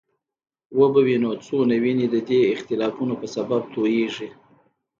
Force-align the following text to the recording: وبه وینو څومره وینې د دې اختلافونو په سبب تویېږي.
وبه 0.79 1.01
وینو 1.07 1.31
څومره 1.45 1.75
وینې 1.83 2.07
د 2.13 2.17
دې 2.29 2.41
اختلافونو 2.53 3.13
په 3.21 3.27
سبب 3.35 3.61
تویېږي. 3.73 4.29